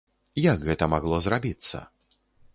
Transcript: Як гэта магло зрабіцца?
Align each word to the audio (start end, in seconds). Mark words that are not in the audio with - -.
Як 0.45 0.65
гэта 0.69 0.87
магло 0.95 1.21
зрабіцца? 1.27 1.85